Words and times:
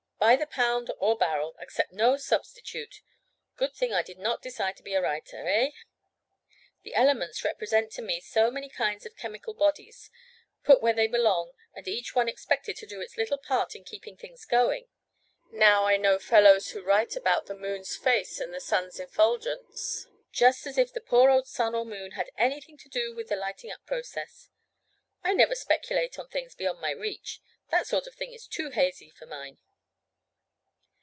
By 0.17 0.35
the 0.35 0.45
pound 0.45 0.91
or 0.99 1.17
barrel. 1.17 1.55
Accept 1.59 1.93
no 1.93 2.15
substitute. 2.15 3.01
Good 3.57 3.73
thing 3.73 3.91
I 3.91 4.03
did 4.03 4.19
not 4.19 4.43
decide 4.43 4.77
to 4.77 4.83
be 4.83 4.93
a 4.93 5.01
writer, 5.01 5.47
eh? 5.49 5.71
The 6.83 6.93
elements 6.93 7.43
represent 7.43 7.91
to 7.93 8.03
me 8.03 8.19
so 8.19 8.51
many 8.51 8.69
kinds 8.69 9.03
of 9.07 9.15
chemical 9.17 9.55
bodies, 9.55 10.11
put 10.63 10.79
where 10.79 10.93
they 10.93 11.07
belong 11.07 11.53
and 11.73 11.87
each 11.87 12.13
one 12.13 12.29
expected 12.29 12.75
to 12.77 12.85
do 12.85 13.01
its 13.01 13.17
little 13.17 13.39
part 13.39 13.73
in 13.75 13.83
keeping 13.83 14.15
things 14.15 14.45
going. 14.45 14.89
Now, 15.49 15.85
I 15.85 15.97
know 15.97 16.19
fellows 16.19 16.69
who 16.69 16.83
write 16.83 17.15
about 17.15 17.47
the 17.47 17.55
moon's 17.55 17.97
face 17.97 18.39
and 18.39 18.53
the 18.53 18.61
sun's 18.61 18.99
effulgence, 18.99 20.05
just 20.31 20.67
as 20.67 20.77
if 20.77 20.93
the 20.93 21.01
poor 21.01 21.31
old 21.31 21.47
sun 21.47 21.73
or 21.73 21.83
moon 21.83 22.11
had 22.11 22.29
anything 22.37 22.77
to 22.77 22.89
do 22.89 23.15
with 23.15 23.29
the 23.29 23.35
lighting 23.35 23.71
up 23.71 23.87
process. 23.87 24.49
I 25.23 25.33
never 25.33 25.55
speculate 25.55 26.19
on 26.19 26.27
things 26.29 26.53
beyond 26.53 26.79
my 26.79 26.91
reach. 26.91 27.41
That 27.71 27.87
sort 27.87 28.05
of 28.05 28.13
thing 28.13 28.33
is 28.33 28.45
too 28.45 28.69
hazy 28.69 29.09
for 29.09 29.25
mine." 29.25 29.57